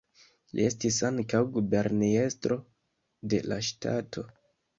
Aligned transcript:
Li 0.59 0.63
estis 0.69 0.95
ankaŭ 1.09 1.41
guberniestro 1.57 2.59
de 3.35 3.43
la 3.53 3.61
ŝtato. 3.71 4.27